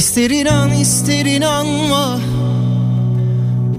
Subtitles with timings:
[0.00, 2.18] İster inan ister inanma.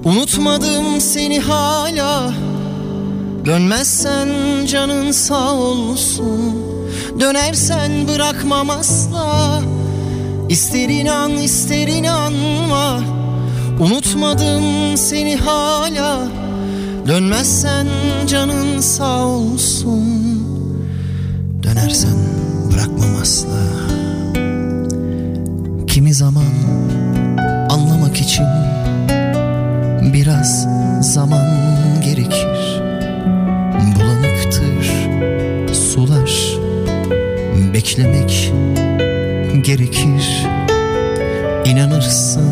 [0.04, 2.32] Unutmadım seni hala.
[3.46, 4.28] Dönmezsen
[4.66, 6.54] canın sağ olsun.
[7.20, 9.60] Dönersen bırakmam asla.
[10.48, 13.00] İster inan ister inanma.
[13.80, 16.28] Unutmadım seni hala.
[17.08, 17.86] Dönmezsen
[18.26, 20.02] canın sağ olsun.
[21.62, 22.18] Dönersen
[22.72, 23.91] bırakmam asla
[25.92, 26.44] Kimi zaman
[27.70, 28.46] anlamak için
[30.12, 30.66] Biraz
[31.00, 31.46] zaman
[32.04, 32.82] gerekir.
[33.96, 34.92] Bulanıktır
[35.74, 36.58] sular
[37.74, 38.52] Beklemek
[39.60, 40.46] gerekir.
[41.64, 42.50] İnanırsın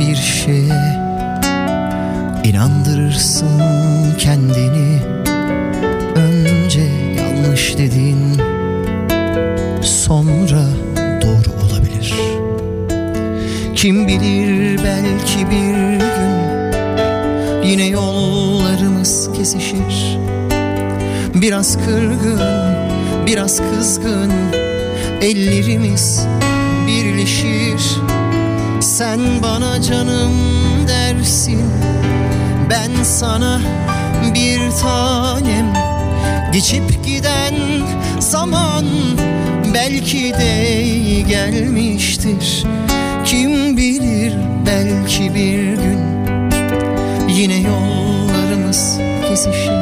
[0.00, 0.98] bir şeye
[2.44, 3.62] inandırırsın
[4.18, 4.98] kendini.
[6.16, 8.40] Önce yanlış dedin
[9.82, 10.91] Sonra
[13.82, 16.42] Kim bilir belki bir gün
[17.64, 20.18] Yine yollarımız kesişir.
[21.34, 22.40] Biraz kırgın,
[23.26, 24.32] biraz kızgın
[25.20, 26.26] Ellerimiz
[26.86, 28.00] birleşir.
[28.80, 30.32] Sen bana canım
[30.88, 31.60] dersin
[32.70, 33.60] Ben sana
[34.34, 35.74] bir tanem.
[36.52, 37.54] Geçip giden
[38.20, 38.84] zaman
[39.74, 42.64] Belki de gelmiştir
[44.66, 45.98] belki bir gün
[47.28, 49.72] Yine yollarımız kesişir.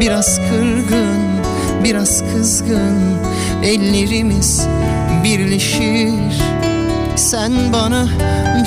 [0.00, 1.20] Biraz kırgın,
[1.84, 3.18] biraz kızgın
[3.62, 4.66] Ellerimiz
[5.24, 6.42] birleşir.
[7.16, 8.08] Sen bana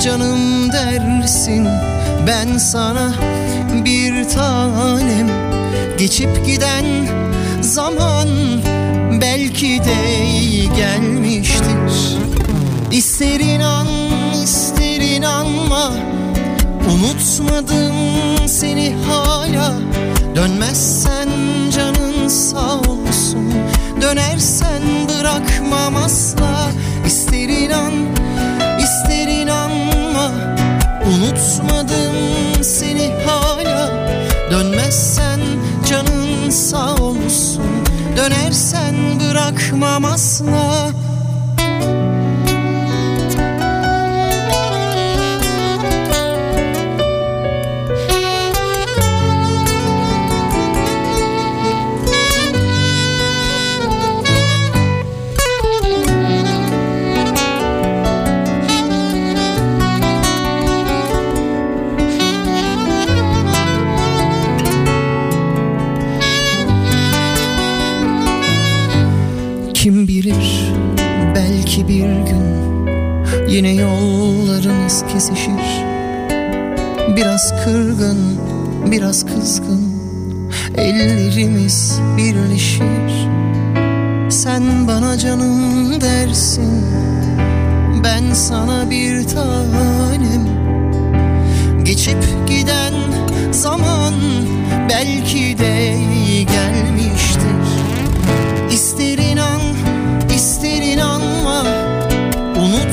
[0.04, 1.68] canım dersin
[2.26, 3.12] Ben sana
[3.84, 5.28] bir tanem.
[5.98, 6.84] Geçip giden
[7.60, 8.28] zaman
[9.20, 9.94] Belki de
[10.76, 12.18] gelmiştir.
[12.92, 13.93] İster inan
[15.64, 15.90] inanma
[16.90, 17.94] Unutmadım
[18.48, 19.74] seni hala.
[20.36, 21.28] Dönmezsen
[21.70, 23.52] canın sağ olsun.
[24.00, 26.70] Dönersen bırakmam asla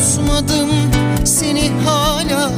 [0.01, 0.69] Unutmadım
[1.25, 2.51] seni hala.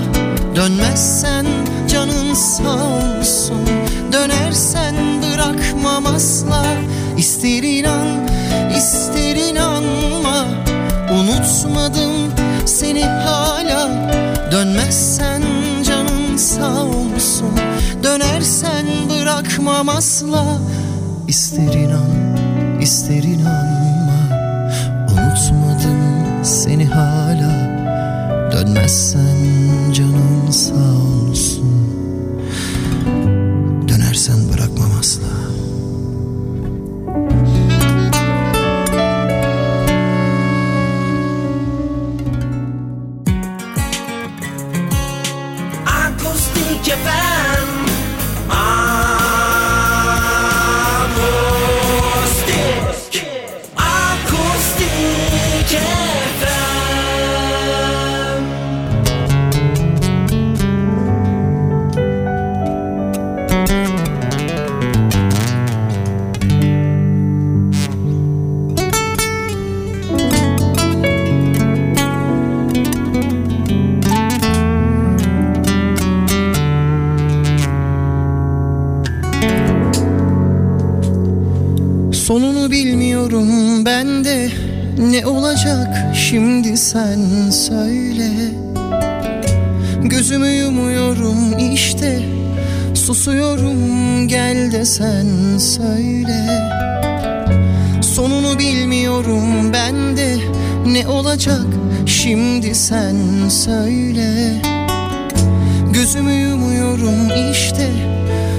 [0.55, 1.45] Dönmezsen
[1.87, 3.67] canın sağ olsun.
[4.11, 6.65] Dönersen bırakmam asla.
[7.17, 8.07] İster inan,
[8.77, 10.45] ister inanma.
[11.11, 12.31] Unutmadım
[12.65, 13.89] seni hala.
[14.51, 15.43] Dönmezsen
[15.87, 17.59] canın sağ olsun.
[18.03, 20.45] Dönersen bırakmam asla.
[21.27, 22.37] İster inan,
[22.81, 23.92] ister inanma
[84.97, 88.29] ne olacak şimdi sen söyle.
[90.03, 92.21] Gözümü yumuyorum işte
[92.93, 96.69] Susuyorum gel de sen söyle.
[98.01, 100.37] Sonunu bilmiyorum ben de
[100.87, 101.65] Ne olacak
[102.05, 103.15] şimdi sen
[103.49, 104.61] söyle.
[105.93, 107.89] Gözümü yumuyorum işte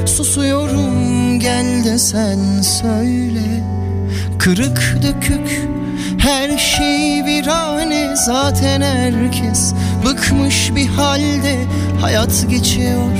[0.06, 3.64] Susuyorum gel de sen söyle.
[4.38, 5.73] Kırık dökük
[6.24, 9.74] her şey bir hane Zaten herkes
[10.04, 11.56] bıkmış bir halde
[12.00, 13.18] Hayat geçiyor.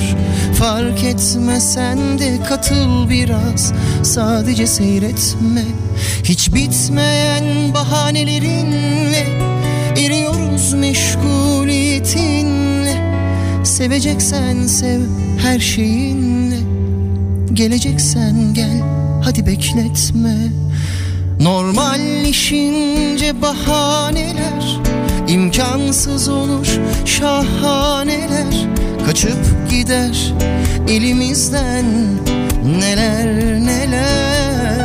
[0.59, 3.73] Fark etme sen de katıl biraz
[4.03, 5.63] Sadece seyretme.
[6.23, 9.25] Hiç bitmeyen bahanelerinle
[9.97, 13.15] Eriyoruz meşguliyetinle.
[13.63, 14.99] Seveceksen sev
[15.41, 16.59] her şeyinle
[17.53, 18.81] Geleceksen gel
[19.23, 20.35] hadi bekletme
[21.39, 24.79] Normal işince bahaneler
[25.27, 26.67] imkansız olur
[27.05, 28.67] şahaneler.
[29.05, 30.33] Kaçıp gider
[30.89, 31.85] elimizden
[32.79, 33.25] neler
[33.59, 34.79] neler.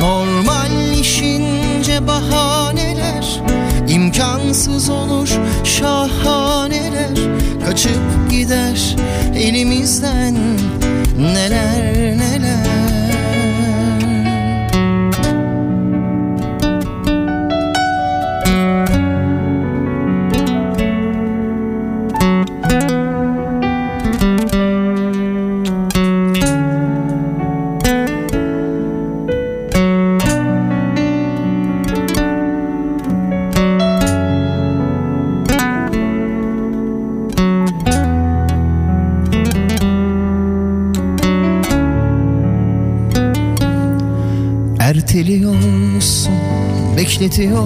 [0.00, 3.40] Normal işince bahaneler
[3.88, 5.28] imkansız olur
[5.64, 7.18] şahaneler.
[7.66, 8.96] Kaçıp gider
[9.34, 10.34] elimizden
[11.18, 12.83] neler neler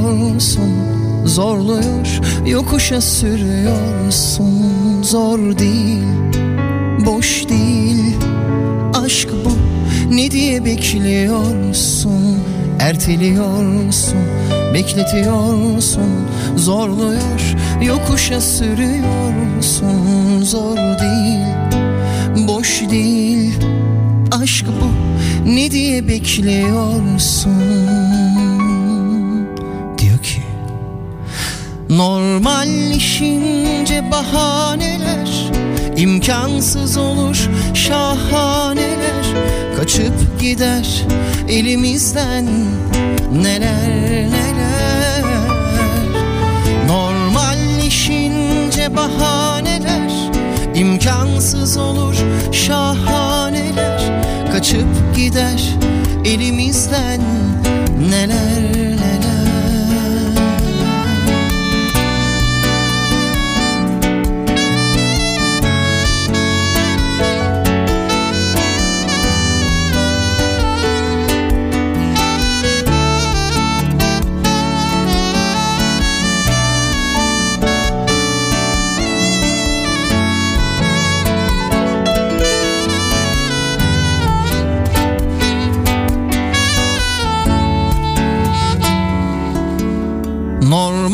[0.08, 0.88] bekletiyorsun
[1.24, 5.02] Zorluyor, yokuşa sürüyorsun.
[5.02, 6.02] Zor değil,
[7.06, 8.16] boş değil
[9.04, 9.52] Aşk bu,
[10.14, 12.38] ne diye bekliyorsun?
[12.80, 14.18] Erteliyorsun,
[14.74, 16.10] bekletiyorsun.
[16.56, 20.42] Zorluyor, yokuşa sürüyorsun.
[20.42, 21.46] Zor değil,
[22.48, 23.54] boş değil
[24.42, 24.90] Aşk bu,
[25.50, 28.17] ne diye bekliyorsun
[31.98, 35.28] Normal işince bahaneler
[35.96, 39.26] imkansız olur şahaneler.
[39.76, 41.04] Kaçıp gider
[41.48, 42.46] elimizden
[43.32, 43.90] neler
[44.30, 45.24] neler.
[46.86, 50.12] Normal işince bahaneler
[50.74, 52.16] imkansız olur
[52.52, 54.02] şahaneler.
[54.52, 55.62] Kaçıp gider
[56.24, 57.20] elimizden
[58.10, 58.57] neler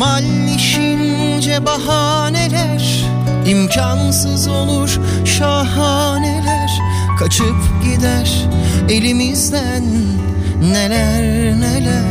[0.05, 3.05] Normal işince bahaneler
[3.47, 6.71] imkansız olur şahaneler.
[7.19, 8.47] Kaçıp gider
[8.89, 9.83] elimizden
[10.61, 11.23] neler
[11.59, 12.05] neler.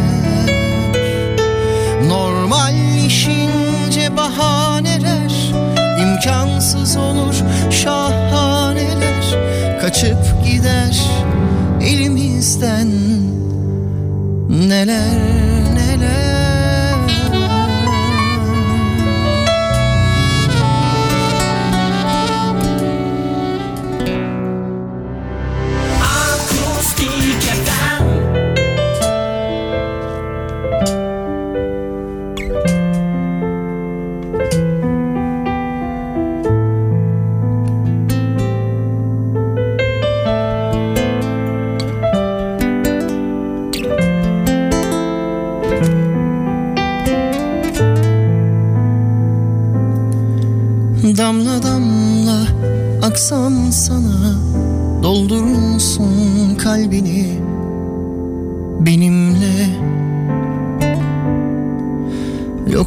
[2.08, 2.74] Normal
[3.06, 5.32] işince bahaneler
[6.02, 7.34] imkansız olur
[7.70, 9.24] şahaneler.
[9.80, 11.00] Kaçıp gider
[11.82, 12.88] elimizden
[14.68, 15.44] neler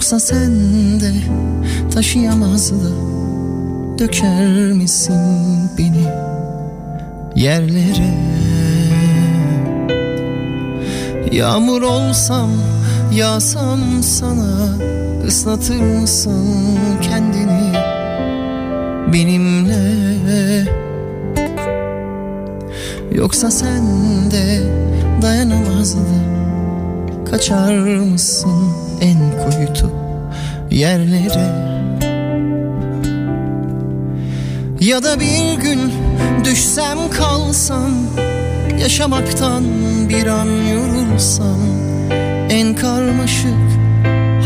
[0.08, 0.52] Yoksa sen
[1.00, 1.14] de
[1.94, 2.90] taşıyamaz da
[4.00, 6.08] Döker misin beni
[7.36, 8.14] yerlere?
[11.32, 12.50] Yağmur olsam
[13.14, 14.70] Yağsam sana
[15.28, 16.58] ıslatır mısın
[17.02, 17.74] kendini
[19.14, 19.94] benimle?
[23.12, 23.84] Yoksa sen
[24.32, 24.62] de
[25.22, 26.00] dayanamazdı
[27.32, 29.92] Kaçar mısın en kuytu
[30.72, 31.68] yerlere.
[34.80, 35.94] Ya da bir gün
[36.44, 37.92] düşsem kalsam
[38.82, 39.64] Yaşamaktan
[40.10, 41.58] bir an yorulsam
[42.50, 43.80] En karmaşık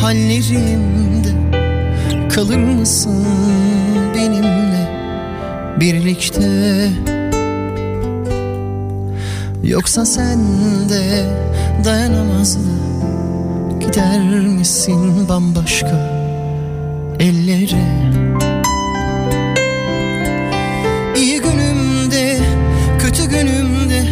[0.02, 1.30] hallerimde
[2.30, 3.26] Kalır mısın
[4.16, 4.90] benimle
[5.80, 6.90] birlikte?
[9.64, 10.40] Yoksa sen
[10.90, 11.26] de
[11.86, 13.01] dayanamazdın
[13.82, 16.10] Gider misin bambaşka
[17.20, 17.86] ellere?
[21.16, 22.38] İyi günümde
[23.00, 24.04] kötü günümde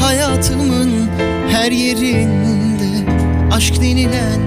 [0.00, 1.08] Hayatımın
[1.50, 3.10] her yerinde
[3.52, 4.40] Aşk denilen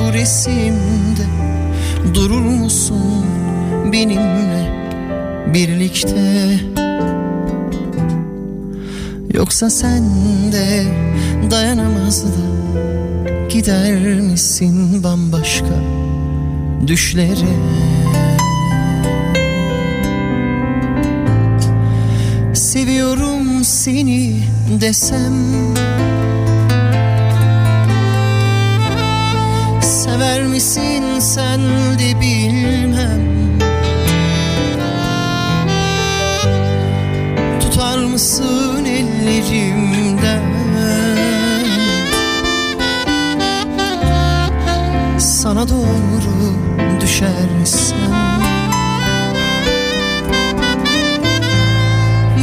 [0.00, 1.26] bu resimde
[2.14, 3.26] Durur musun
[3.92, 4.92] benimle
[5.54, 6.71] birlikte
[9.32, 10.02] Yoksa sen
[10.52, 10.84] de
[11.50, 12.52] dayanamazdın
[13.48, 15.80] Gider misin bambaşka
[16.86, 17.56] düşlere?
[22.54, 24.44] Seviyorum seni
[24.80, 25.34] desem.
[29.82, 31.60] Sever misin sen
[31.98, 33.31] de bilmem
[38.12, 40.42] mısın ellerimden.
[45.18, 46.54] Sana doğru
[47.00, 47.98] düşersem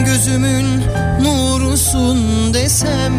[0.05, 0.83] Gözümün
[1.23, 3.13] nurusun desem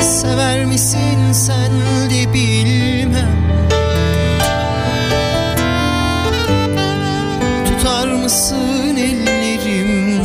[0.00, 1.72] Sever misin sen
[2.10, 3.71] de bilmem
[8.22, 10.22] mısın ellerimden?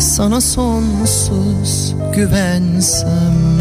[0.00, 3.58] Sana sonsuz güvensem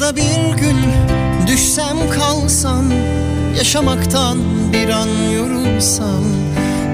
[0.00, 0.76] Ya da bir gün
[1.46, 2.84] düşsem kalsam
[3.56, 4.38] Yaşamaktan
[4.72, 6.24] bir an yorulsam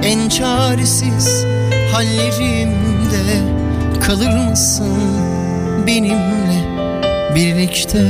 [0.04, 1.44] En çaresiz
[1.92, 3.24] hallerimde
[4.00, 4.98] Kalır mısın
[5.86, 6.64] benimle
[7.34, 8.04] birlikte?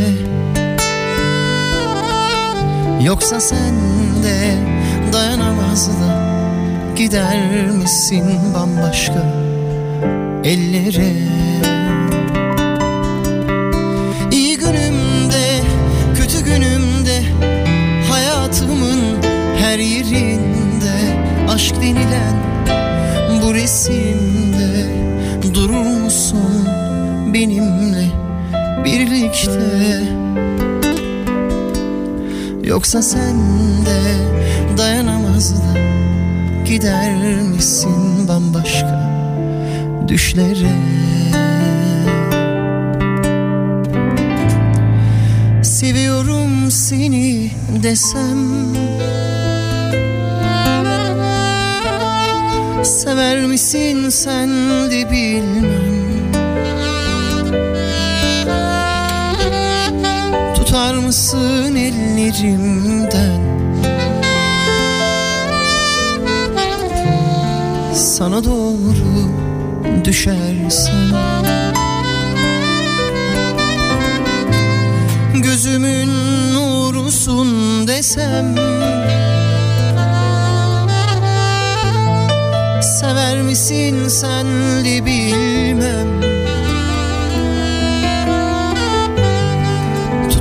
[3.03, 3.75] Yoksa sen
[4.23, 4.55] de
[5.12, 6.12] dayanamazdın
[6.97, 8.25] Gider misin
[8.55, 9.25] bambaşka
[10.45, 11.12] ellere
[26.16, 26.68] Musun
[27.35, 28.06] benimle
[28.85, 30.00] birlikte.
[32.64, 33.37] Yoksa sen
[33.87, 34.00] de
[34.78, 35.78] dayanamazdın
[36.64, 39.11] Gider misin bambaşka
[40.08, 40.76] düşlere?
[45.62, 47.50] Seviyorum seni
[47.82, 48.38] desem
[52.82, 54.50] Sever misin sen
[54.90, 55.96] de bilmem
[60.76, 63.40] Tutar mısın ellerimden?
[67.95, 69.30] Sana doğru
[70.04, 70.95] düşersem?
[75.35, 76.09] Gözümün
[76.54, 77.49] nurusun
[77.88, 78.56] desem?
[82.83, 84.47] Sever misin sen
[84.85, 86.25] de bilmem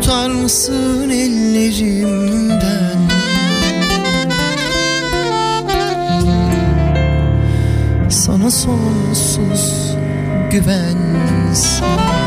[0.05, 2.97] Tutar mısın ellerimden?
[8.09, 9.95] Sana sonsuz
[10.51, 12.24] güvensem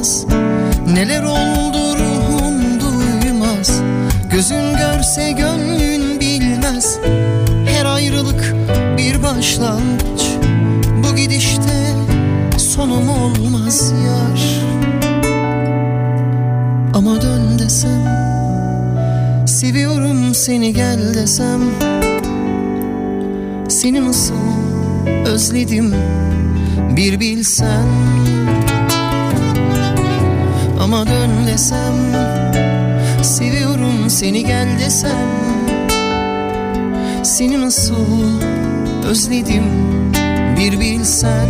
[0.00, 0.26] olmaz
[0.94, 3.82] Neler oldu ruhum duymaz.
[4.32, 6.98] Gözün görse gönlün bilmez.
[7.66, 8.54] Her ayrılık
[8.98, 10.22] bir başlangıç.
[11.04, 11.94] Bu gidişte
[12.58, 14.60] sonum olmaz yar.
[16.94, 18.20] Ama dön desem
[19.46, 21.60] Seviyorum seni gel desem.
[23.68, 24.34] Seni nasıl
[25.26, 25.94] özledim
[26.96, 27.86] bir bilsen
[30.80, 31.94] Ama dön desem
[33.22, 35.28] Seviyorum seni gel desem.
[37.22, 38.40] Seni nasıl
[39.04, 39.64] özledim
[40.58, 41.48] bir bilsen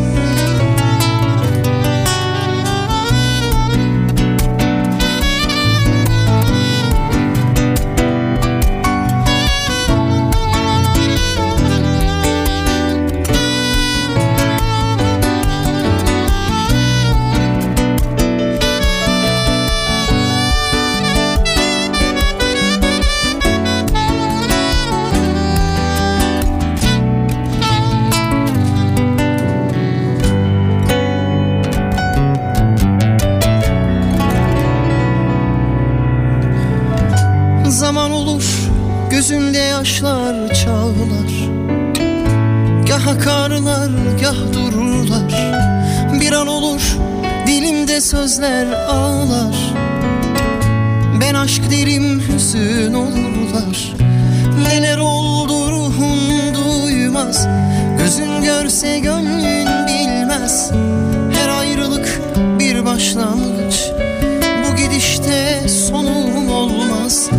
[39.81, 41.33] yaşlar çağlar
[42.87, 43.91] Gah akarlar
[44.21, 45.33] gah dururlar.
[46.21, 46.97] Bir an olur
[47.47, 49.55] dilimde sözler ağlar.
[51.21, 53.95] Ben aşk derim hüzün olurlar.
[54.63, 57.47] Neler oldu ruhun duymaz.
[57.99, 60.71] Gözün görse gönlün bilmez.
[61.33, 62.21] Her ayrılık
[62.59, 63.91] bir başlangıç.
[64.65, 67.31] Bu gidişte sonum olmaz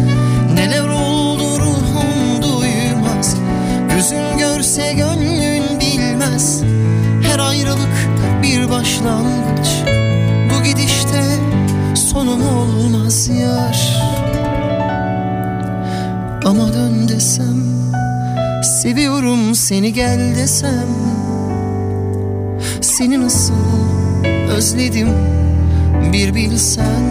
[8.71, 9.67] başlangıç.
[10.49, 11.23] Bu gidişte
[11.95, 14.01] sonum olmaz yar.
[16.45, 17.61] Ama dön desem
[18.63, 20.87] Seviyorum seni gel desem.
[22.81, 23.53] Seni nasıl
[24.49, 25.09] özledim
[26.13, 27.03] bir bilsen.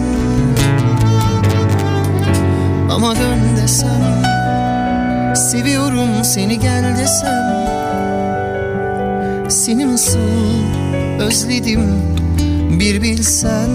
[2.91, 4.23] Ama dön desem
[5.35, 7.51] Seviyorum seni gel desem.
[9.49, 10.19] Seni nasıl
[11.31, 11.81] özledim
[12.79, 13.69] bir bilsen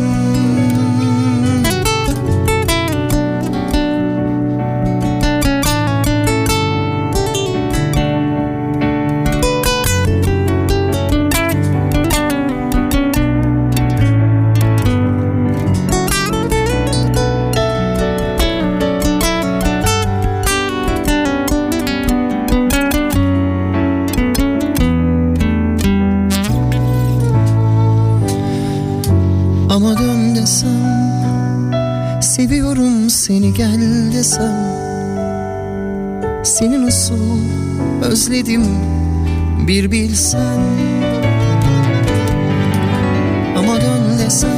[38.16, 38.64] özledim
[39.66, 40.60] bir bilsen.
[43.58, 44.50] Ama dön desem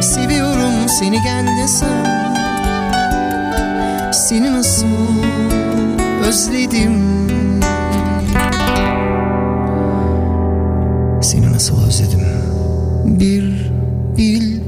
[0.00, 2.04] Seviyorum seni gel desem.
[4.12, 4.86] Seni nasıl
[6.28, 6.94] özledim?
[11.22, 12.20] Seni nasıl özledim?
[13.04, 13.70] Bir
[14.16, 14.65] bilsen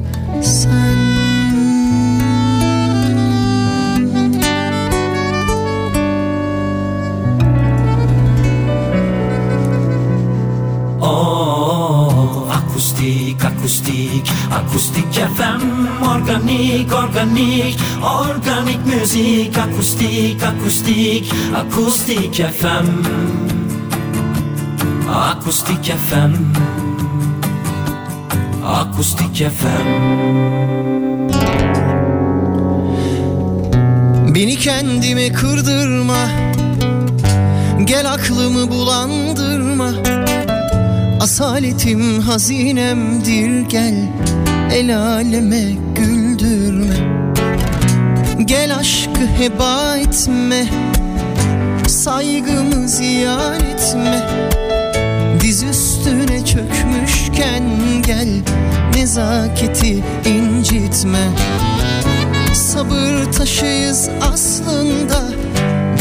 [11.68, 15.62] Akustik, akustik, akustik FM
[16.02, 22.88] Organik, organik, organik müzik Akustik, akustik, akustik FM
[25.08, 26.32] Akustik FM
[28.64, 29.86] Akustik FM
[34.34, 36.28] Beni kendime kırdırma.
[37.84, 39.57] Gel aklımı bulandırma
[41.20, 43.94] Asaletim hazinemdir gel.
[44.72, 46.96] El aleme güldürme.
[48.44, 50.66] Gel aşkı heba etme.
[51.88, 54.28] Saygımı ziyan etme.
[55.40, 57.62] Diz üstüne çökmüşken
[58.06, 58.28] gel.
[58.94, 61.28] Nezaketi incitme.
[62.54, 65.22] Sabır taşıyız aslında.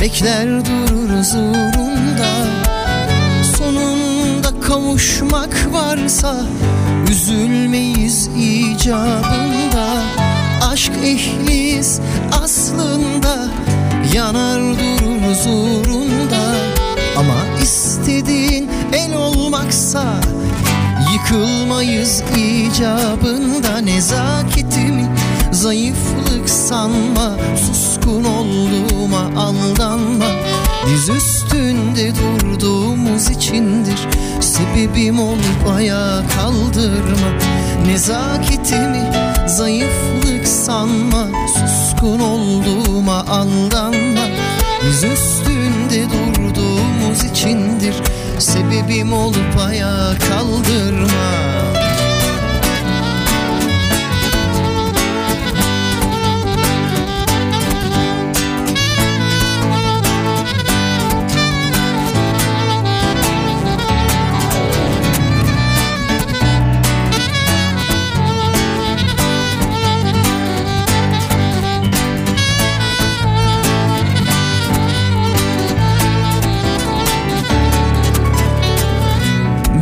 [0.01, 2.66] Bekler dururuz uğrunda
[4.67, 6.35] kavuşmak varsa
[7.11, 10.03] Üzülmeyiz icabında.
[10.71, 11.99] Aşk ehliyiz
[12.43, 13.47] aslında
[14.13, 16.55] Yanar dururuz uğrunda.
[17.17, 20.03] Ama istediğin el olmaksa
[21.13, 23.77] Yıkılmayız icabında.
[23.77, 25.09] Nezaketimi
[25.51, 30.25] Zayıflık sanma suskun olduğuma aldanma
[30.85, 33.99] Diz üstünde durduğumuz içindir.
[34.41, 37.31] Sebebim olup ayağa kaldırma.
[37.87, 39.11] Nezaketimi
[39.47, 41.27] zayıflık sanma.
[41.47, 44.27] Suskun olduğuma aldanma.
[44.81, 47.95] Diz üstünde durduğumuz içindir.
[48.39, 51.76] Sebebim olup ayağa kaldırma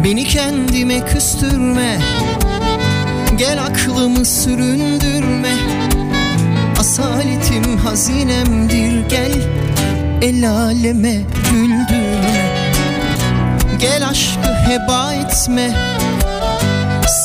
[0.05, 1.99] Beni kendime küstürme.
[3.37, 5.53] Gel aklımı süründürme.
[6.79, 9.09] Asaletim hazinemdir.
[9.09, 9.31] Gel
[10.21, 11.15] El aleme
[11.51, 12.55] güldürme.
[13.79, 15.71] Gel aşkı heba etme.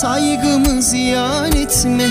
[0.01, 2.07] Saygımı ziyan etme.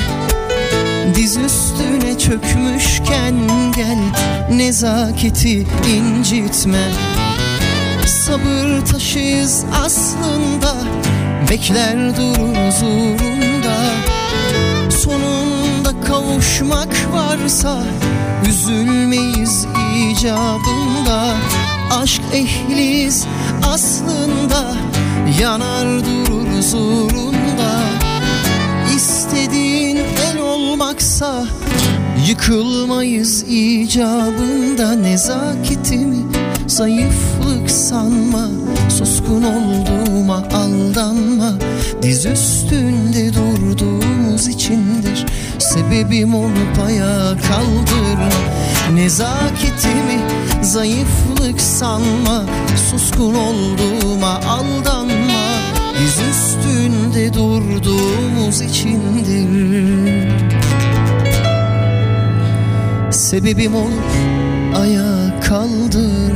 [1.16, 3.36] Diz üstüne çökmüşken
[3.76, 4.00] gel
[4.58, 6.84] Nezaketi incitme
[8.30, 10.76] sabır taşıyız aslında.
[11.50, 13.76] Bekler dururuz uğrunda
[14.90, 17.84] Sonunda kavuşmak varsa
[18.50, 19.66] Üzülmeyiz
[19.98, 21.36] icabında.
[21.92, 23.26] Aşk ehliyiz
[23.68, 24.76] aslında.
[25.42, 27.82] Yanar dururuz uğrunda
[28.96, 31.46] İstediğin el olmaksa
[32.28, 34.92] Yıkılmayız icabında.
[34.96, 36.29] Nezaketimi
[36.80, 38.48] Zayıflık sanma
[38.90, 41.54] Suskun olduğuma aldanma.
[42.02, 45.26] Diz üstünde durduğumuz içindir
[45.60, 48.30] Sebebim olup ayağa kaldırma.
[48.94, 50.20] Nezaketimi
[50.62, 52.46] zayıflık sanma
[52.92, 55.44] Suskun olduğuma aldanma.
[56.02, 60.30] Diz üstünde durduğumuz içindir.
[63.12, 64.04] Sebebim olur
[64.76, 66.29] ayağa kaldır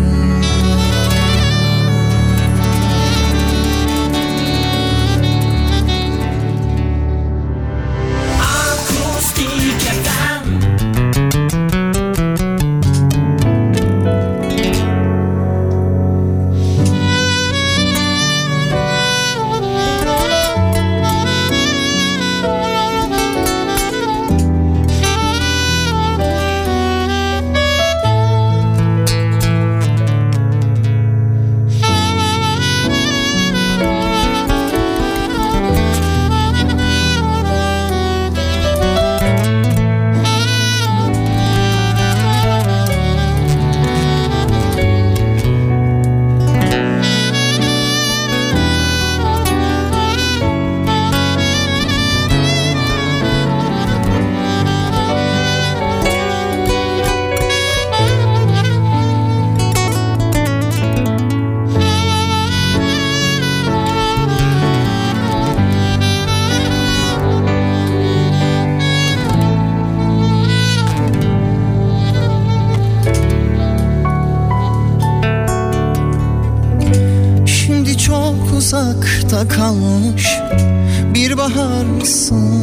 [82.04, 82.63] ensemble.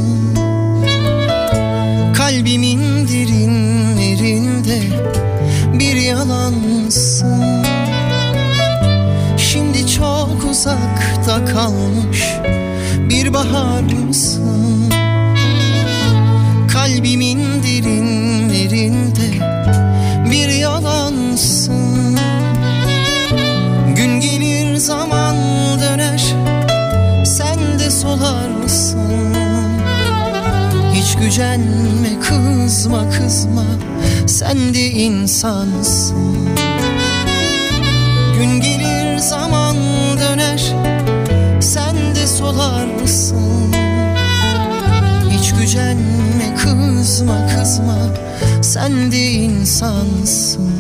[49.80, 50.70] İnsansın.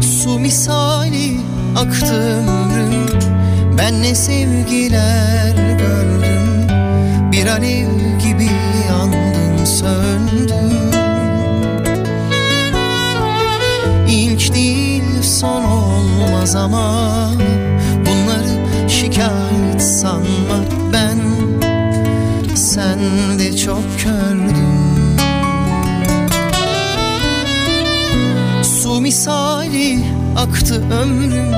[0.00, 1.40] Su misali
[1.76, 3.06] aktı ömrüm.
[3.78, 6.68] Ben ne sevgiler gördüm.
[7.32, 8.50] Bir alev gibi
[8.88, 10.90] yandım söndüm.
[14.08, 17.30] İlk değil son olmaz ama
[18.00, 20.58] Bunları şikayet sanma
[20.92, 21.18] ben.
[22.54, 22.98] Sen
[23.38, 24.77] de çok kördüm
[28.82, 29.98] Su misali
[30.36, 31.52] aktı ömrüm.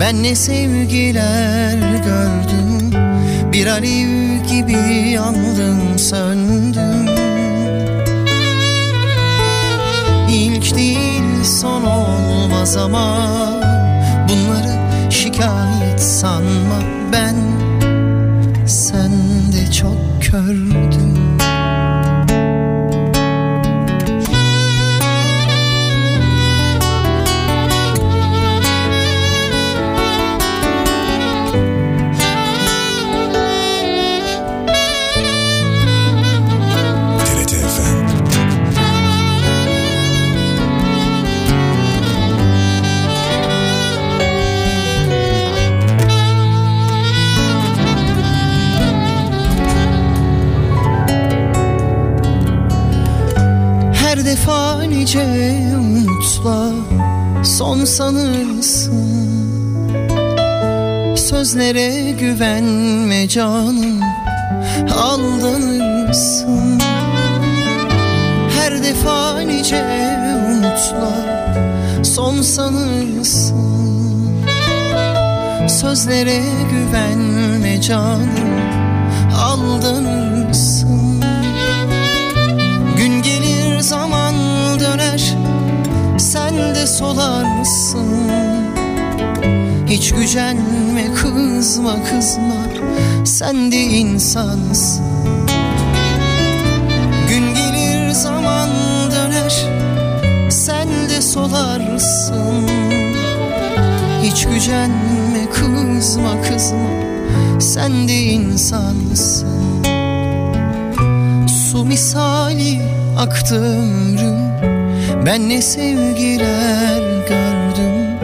[0.00, 2.90] Ben ne sevgiler gördüm
[3.52, 7.06] Bir alev gibi yandım söndüm.
[10.30, 13.28] İlk değil son olmaz ama
[14.28, 16.91] Bunları şikayet sanma
[55.12, 56.72] nice umutla
[57.44, 58.96] son sanırsın.
[61.16, 64.00] Sözlere güvenme canım
[64.98, 66.80] aldanırsın.
[68.58, 69.84] Her defa nice
[70.48, 71.12] umutla
[72.02, 73.62] son sanırsın.
[75.68, 78.52] Sözlere güvenme canım
[79.36, 80.91] aldanırsın
[86.62, 88.06] De solarsın
[89.86, 92.62] Hiç gücenme kızma kızma.
[93.24, 95.04] Sen de insansın
[97.28, 98.68] Gün gelir zaman
[99.10, 99.66] döner.
[100.50, 102.68] Sen de solarsın
[104.22, 106.90] Hiç gücenme kızma kızma.
[107.60, 109.82] Sen de insansın
[111.48, 112.80] Su misali
[113.18, 114.51] aktı ömrüm
[115.26, 118.18] Ben ne sevgiler gördüm.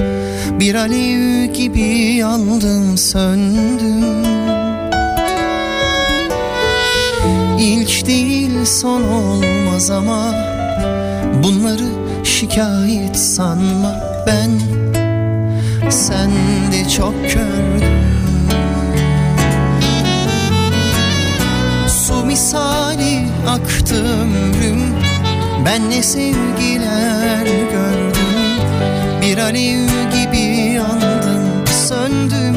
[0.61, 4.25] Bir alev gibi yandım söndüm.
[7.59, 10.49] İlk değil son olmaz ama
[11.43, 11.89] Bunları
[12.25, 13.95] şikayet sanma
[14.27, 14.51] ben.
[15.91, 16.31] Sen
[16.73, 17.99] de çok kördün
[21.89, 24.83] Su misali aktı ömrüm
[25.65, 28.63] Ben ne sevgiler gördüm
[29.23, 32.57] Bir alev gibi yandım söndüm.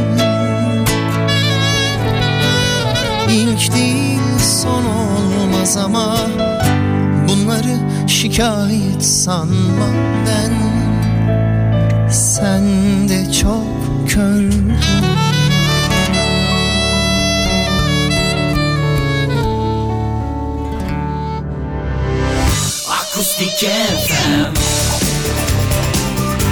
[3.29, 6.17] İlk değil son olmaz ama
[7.27, 9.87] Bunları şikayet sanma
[10.27, 10.53] ben.
[12.09, 12.63] Sen
[13.09, 14.73] de çok kördün
[23.41, 24.53] Akustik FM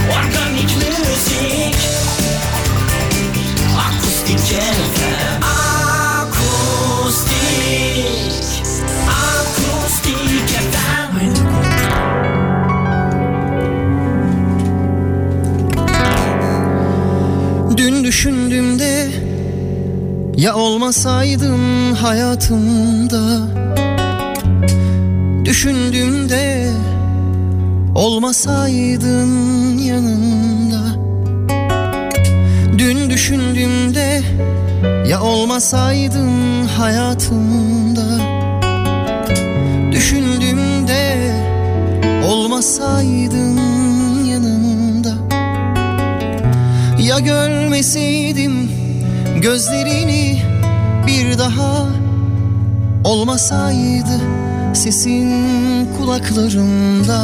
[0.10, 1.78] Organik müzik.
[3.78, 5.44] Akustik FM
[6.22, 7.34] Akustik.
[9.10, 11.16] Akustik FM
[17.78, 19.08] Dün düşündüğümde
[20.38, 23.60] ya olmasaydın hayatımda
[25.50, 26.72] Düşündüğümde
[27.96, 29.30] olmasaydın
[29.78, 30.82] yanımda
[32.78, 34.22] Dün düşündüğümde
[35.08, 38.06] ya olmasaydın hayatımda.
[39.92, 41.34] Düşündüğümde
[42.26, 43.58] olmasaydın
[44.26, 45.14] yanımda.
[47.00, 48.72] Ya görmeseydim
[49.42, 50.42] gözlerini
[51.08, 51.88] bir daha
[53.04, 55.30] Olmasaydı sesin
[55.98, 57.22] kulaklarımda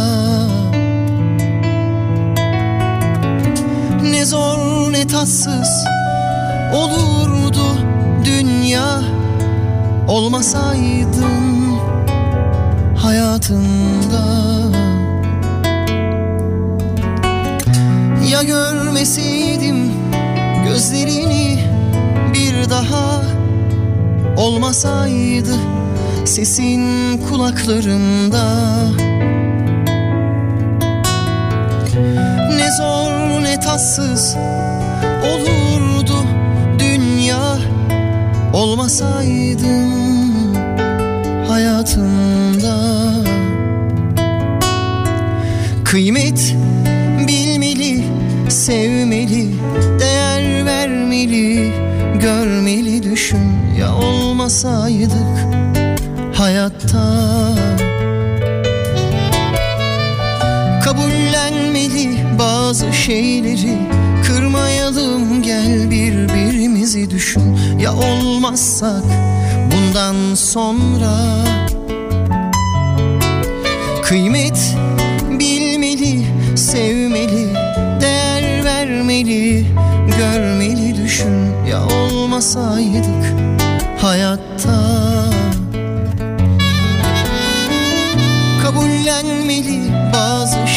[4.03, 5.85] Ne zor ne tatsız
[6.73, 7.65] olurdu
[8.25, 9.01] dünya.
[10.07, 11.77] Olmasaydın
[12.97, 14.25] hayatımda.
[18.31, 19.91] Ya görmeseydim
[20.67, 21.59] gözlerini
[22.33, 23.21] bir daha?
[24.37, 25.74] Olmasaydı
[26.25, 26.81] sesin
[27.29, 28.45] kulaklarımda
[32.57, 34.35] Ne zor ne tatsız
[35.23, 36.25] olurdu
[38.55, 39.95] olmasaydın
[41.47, 42.75] hayatımda.
[45.83, 46.55] Kıymet
[47.27, 48.03] bilmeli,
[48.49, 49.47] sevmeli,
[49.99, 51.73] değer vermeli,
[52.21, 55.55] görmeli düşün ya olmasaydık
[56.37, 57.05] hayatta.
[60.83, 63.77] Kabullenmeli bazı şeyleri
[64.27, 67.57] Kırmayalım gel birbirimizi düşün.
[67.79, 69.03] Ya olmazsak
[69.71, 71.43] bundan sonra?
[74.03, 74.75] Kıymet
[75.39, 76.25] bilmeli,
[76.57, 77.53] sevmeli,
[78.01, 79.65] değer vermeli
[80.17, 81.51] Görmeli düşün.
[81.69, 83.33] Ya olmasaydık
[84.01, 84.44] hayatta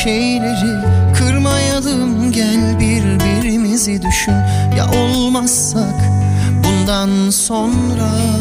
[0.09, 0.79] şeyleri
[1.19, 2.33] Kırmayalım.
[2.33, 4.33] Gel birbirimizi düşün.
[4.77, 5.95] Ya olmazsak
[6.65, 8.38] bundan sonra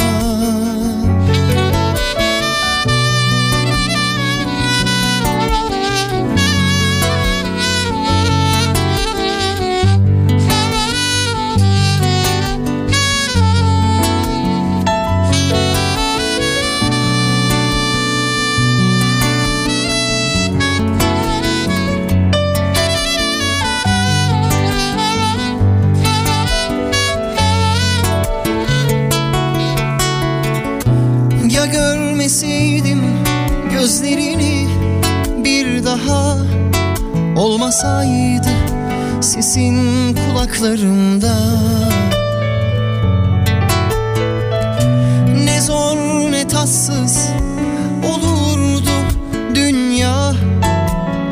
[31.71, 33.01] görmeseydim
[33.71, 34.67] gözlerini
[35.43, 36.37] bir daha
[37.37, 38.49] Olmasaydı
[39.21, 39.75] sesin
[40.15, 41.35] kulaklarımda
[45.45, 45.97] Ne zor
[46.31, 47.29] ne tatsız
[48.03, 48.89] olurdu
[49.55, 50.33] dünya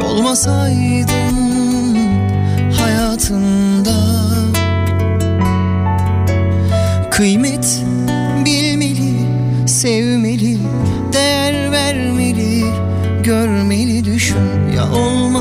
[0.06, 1.36] Olmasaydın
[3.16, 3.96] hayatımda.
[7.12, 7.85] Kıymet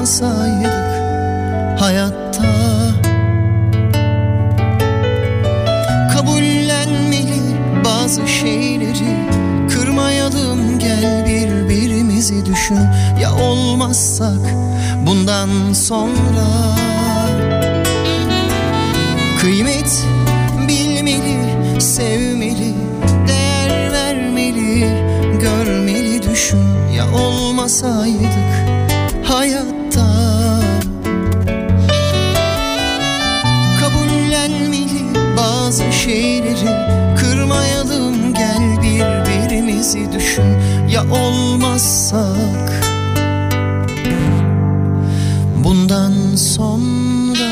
[0.05, 2.45] olmasaydık hayatta.
[6.13, 7.43] Kabullenmeli
[7.85, 9.29] bazı şeyleri
[9.71, 12.79] kırmayalım gel birbirimizi düşün.
[13.21, 14.55] Ya olmazsak
[15.07, 16.47] bundan sonra?
[19.41, 20.05] Kıymet
[20.69, 22.75] bilmeli, sevmeli,
[23.29, 24.81] değer vermeli,
[25.41, 26.59] görmeli düşün.
[26.97, 28.55] Ya olmasaydık
[29.25, 29.74] hayatta
[40.95, 42.71] ya olmazsak?
[45.65, 47.51] Bundan sonra?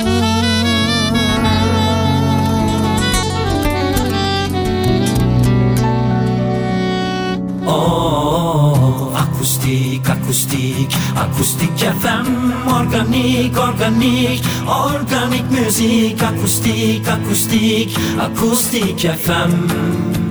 [7.67, 12.31] Oh, akustik, akustik, akustik FM
[12.71, 14.39] Organik, organik,
[14.71, 17.91] organik müzik Akustik, akustik,
[18.23, 20.22] akustik FM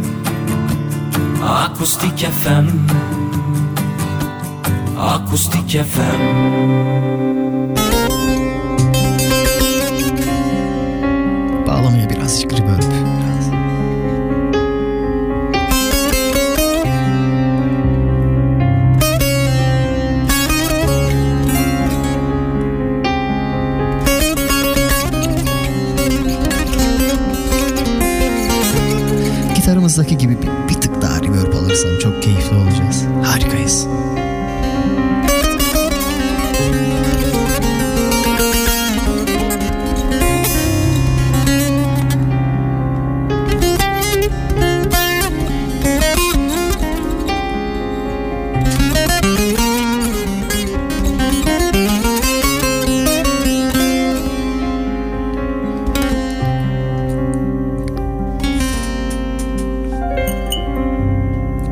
[1.42, 2.68] Akustik FM
[4.98, 6.22] Akustik FM
[11.68, 13.52] Bağlamaya birazcık reverb biraz.
[29.56, 30.61] Gitarımızdaki gibi bir,
[31.72, 33.06] alırsan çok keyifli olacağız.
[33.26, 33.88] Harikayız.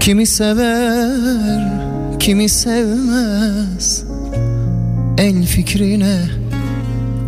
[0.10, 1.62] Kimi sever,
[2.20, 4.04] kimi sevmez.
[5.18, 6.18] El fikrine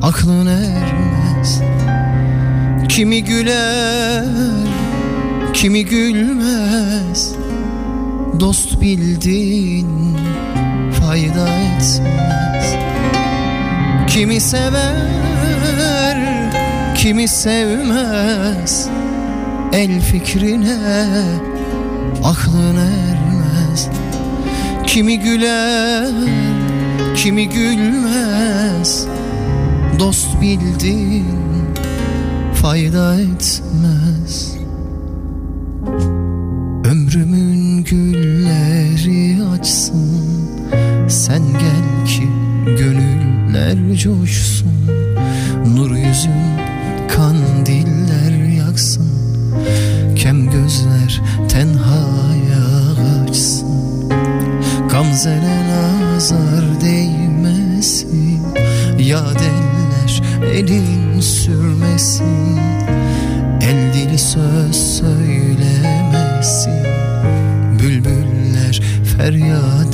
[0.02, 1.62] aklın ermez.
[2.90, 4.26] Kimi güler,
[5.54, 7.32] kimi gülmez.
[8.40, 10.18] Dost bildin
[11.00, 12.02] fayda etmez.
[14.08, 16.18] Kimi sever,
[16.98, 18.88] kimi sevmez.
[19.74, 21.51] El fikrine
[22.24, 23.90] aklın ermez.
[24.88, 26.14] Kimi güler,
[27.16, 29.06] kimi gülmez.
[30.00, 31.26] Dost bildin
[32.54, 34.56] fayda etmez.
[36.86, 40.22] Ömrümün gülleri açsın.
[41.08, 42.28] Sen gel ki
[42.66, 44.72] gönüller coşsun.
[45.76, 46.61] Nur yüzün
[62.12, 62.58] sürmesin
[63.62, 66.74] El dili söz söylemesin.
[67.80, 68.82] Bülbüller
[69.18, 69.91] feryat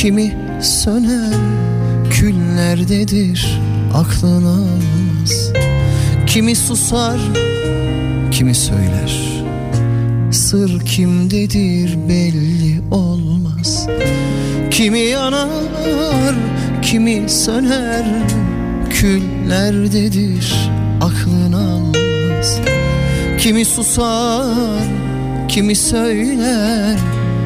[0.00, 1.34] kimi söner
[2.10, 3.60] Küllerdedir
[3.94, 5.52] aklın almaz
[6.26, 7.20] Kimi susar,
[8.30, 9.42] kimi söyler.
[10.30, 13.86] Sır kimdedir belli olmaz.
[14.70, 16.34] Kimi yanar,
[16.82, 18.04] kimi söner
[18.90, 20.70] Küllerdedir
[21.00, 22.58] aklın almaz
[23.38, 24.84] Kimi susar,
[25.48, 26.98] kimi söyler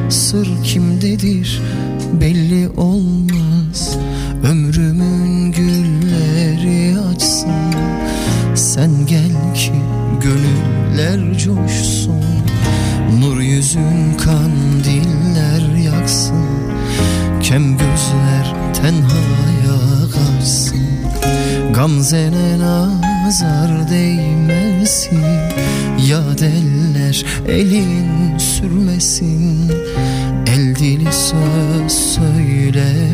[0.09, 1.61] Sır kimdedir
[2.21, 3.97] belli olmaz.
[4.43, 7.51] Ömrümün gülleri açsın.
[8.55, 9.71] Sen gel ki
[10.21, 12.23] gönüller coşsun.
[13.19, 16.45] Nur yüzün kandiller yaksın.
[17.43, 20.85] Kem gözler tenhaya kaçsın
[21.75, 25.23] Gamzene nazar değmesin.
[26.09, 29.71] Ya eller elin sürmesin
[30.79, 33.04] Dili söz söylemesin